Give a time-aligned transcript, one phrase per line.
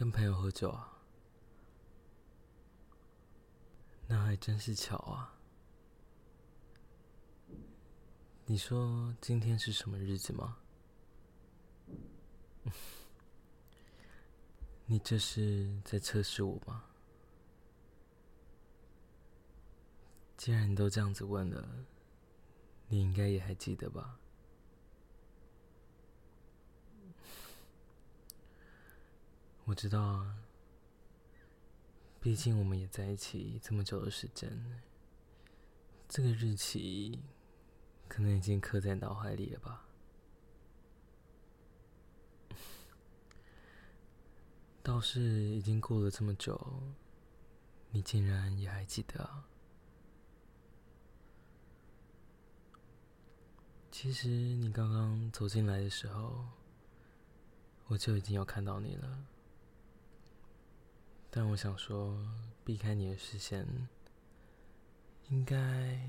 [0.00, 0.96] 跟朋友喝酒啊？
[4.08, 5.38] 那还真是巧啊！
[8.46, 10.56] 你说今天是什么日子吗？
[14.86, 16.86] 你这是在测试我吗？
[20.38, 21.84] 既然你都这样子问了，
[22.88, 24.18] 你应该也还记得吧？
[29.70, 30.36] 我知道啊，
[32.18, 34.82] 毕竟我们也在一起这么久的时间，
[36.08, 37.20] 这个日期
[38.08, 39.86] 可能已经刻在脑海里了吧。
[44.82, 46.82] 倒是已经过了这么久，
[47.90, 49.46] 你竟然也还记得啊？
[53.92, 56.44] 其实你刚刚走进来的时候，
[57.86, 59.26] 我就已经有看到你了。
[61.32, 62.18] 但我想说，
[62.64, 63.64] 避开你的视线，
[65.28, 66.00] 应该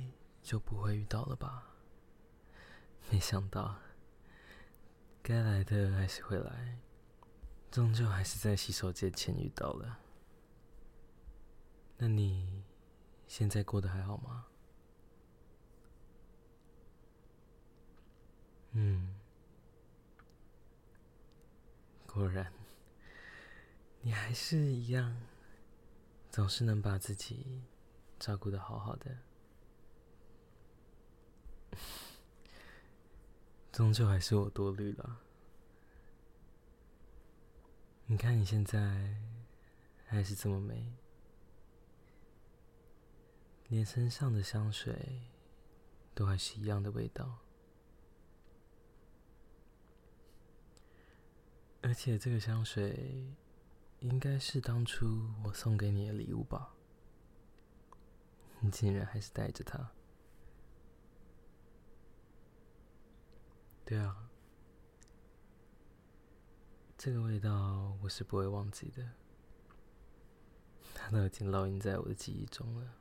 [0.41, 1.67] 就不会遇到了吧？
[3.11, 3.77] 没想到，
[5.21, 6.79] 该来的还是会来，
[7.69, 9.99] 终究还是在洗手间前遇到了。
[11.97, 12.63] 那你
[13.27, 14.47] 现在过得还好吗？
[18.71, 19.15] 嗯，
[22.07, 22.60] 果然。
[24.03, 25.15] 你还是一样，
[26.31, 27.61] 总是能把自己
[28.19, 29.17] 照顾得好好的，
[33.71, 35.19] 终究还是我多虑了。
[38.07, 39.15] 你看你现在
[40.07, 40.93] 还是这么美，
[43.69, 45.21] 连身上的香水
[46.15, 47.37] 都还是一样的味道，
[51.83, 53.35] 而且这个香水。
[54.01, 56.73] 应该是当初我送给你的礼物吧？
[58.59, 59.91] 你竟然还是带着它？
[63.85, 64.27] 对啊，
[66.97, 69.07] 这个味道我是不会忘记的，
[70.95, 72.95] 它都已经烙印在我的记忆中了。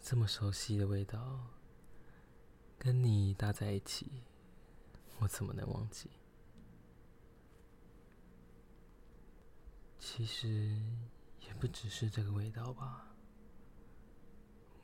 [0.00, 1.50] 这么熟悉的味道，
[2.78, 4.22] 跟你搭在一起，
[5.18, 6.10] 我怎么能忘记？
[10.06, 10.46] 其实
[11.40, 13.06] 也不只是这个味道吧，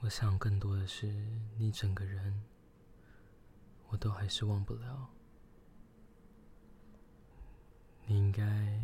[0.01, 1.07] 我想更多的是
[1.59, 2.43] 你整个人，
[3.89, 5.11] 我都还是忘不了。
[8.07, 8.83] 你应该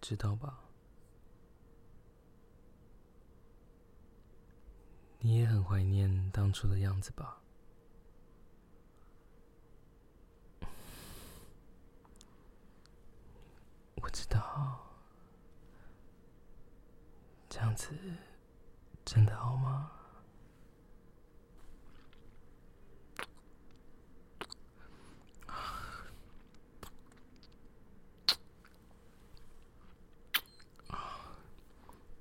[0.00, 0.60] 知道吧？
[5.18, 7.42] 你也很怀念当初的样子吧？
[13.96, 14.84] 我知道。
[17.50, 17.90] 这样子
[19.04, 19.90] 真的好吗？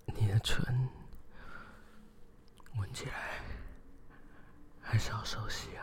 [0.07, 0.89] 你的唇
[2.75, 3.39] 闻起来
[4.81, 5.76] 还是好熟悉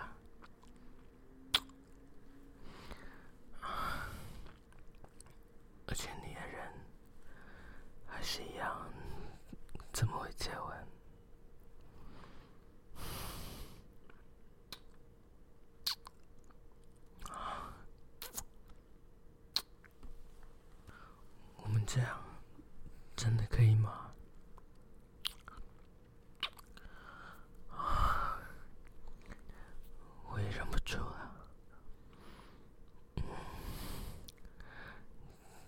[21.64, 21.84] 我们。
[21.86, 22.18] 这样
[23.14, 24.10] 真的可以吗？
[30.30, 31.30] 我也忍不住了。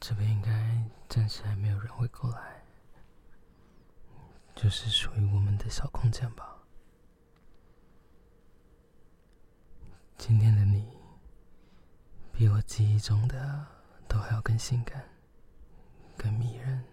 [0.00, 2.62] 这边应该暂时还没有人会过来，
[4.54, 6.56] 就是属于我们的小空间吧。
[10.16, 10.88] 今天的你，
[12.32, 13.66] 比我记忆中的
[14.08, 15.08] 都还要更性感，
[16.16, 16.84] 更迷人。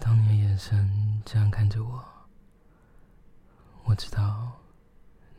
[0.00, 2.04] 当你的眼神这样看着我，
[3.84, 4.52] 我知道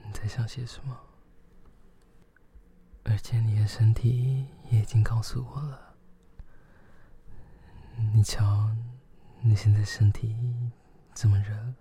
[0.06, 0.98] 你在想些什么，
[3.04, 5.96] 而且你的身体也已经告诉我了。
[8.14, 8.76] 你瞧，
[9.42, 10.72] 你现在身体
[11.14, 11.74] 这么热，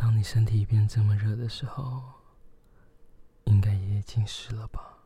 [0.00, 2.02] 当你身体变这么热的时候，
[3.44, 4.96] 应该也近视了吧？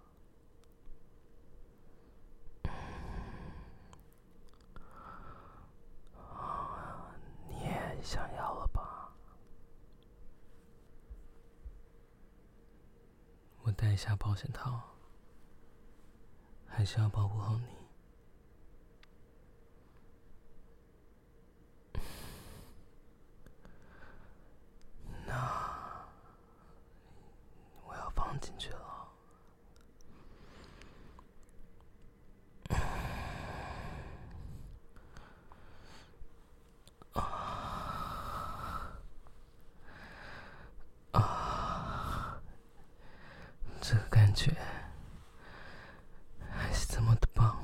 [7.48, 9.12] 你也想要了吧？
[13.62, 14.80] 我带一下保险套，
[16.68, 17.83] 还是要保护好你。
[28.44, 28.78] 进去了。
[37.14, 37.22] 啊
[41.12, 42.38] 啊！
[43.80, 44.54] 这个感觉
[46.52, 47.56] 还是这么的棒，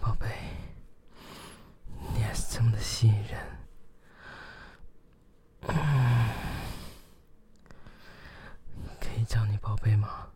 [0.00, 0.26] 宝贝，
[2.14, 3.40] 你还是这么的吸引人。
[9.24, 10.26] 叫你宝贝吗？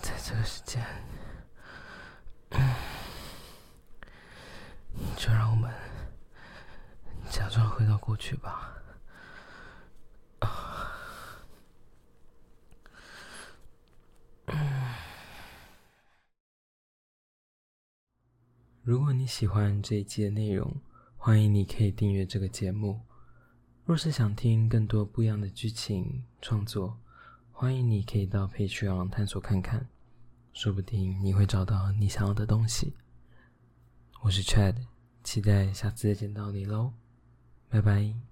[0.00, 0.84] 在这个时间，
[5.16, 5.72] 就让我们
[7.30, 8.76] 假装回到过去吧。
[18.82, 20.80] 如果你喜欢这一期的内容，
[21.16, 23.02] 欢迎你可以订阅这个节目。
[23.84, 26.98] 若是想听更多不一样的剧情创作，
[27.52, 29.88] 欢迎你可以到 Patreon 探索看看，
[30.52, 32.94] 说不定你会找到你想要的东西。
[34.22, 34.74] 我是 Chad，
[35.24, 36.92] 期待下次再见到你喽，
[37.68, 38.29] 拜拜。